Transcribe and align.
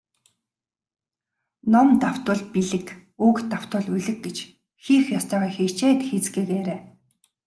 Ном 1.71 1.87
давтвал 2.01 2.41
билиг, 2.53 2.87
үг 3.27 3.37
давтвал 3.51 3.85
улиг 3.95 4.17
гэж 4.25 4.37
хийх 4.83 5.05
ёстойгоо 5.17 5.51
хичээгээд 5.55 6.01
хийцгээгээрэй. 6.09 6.79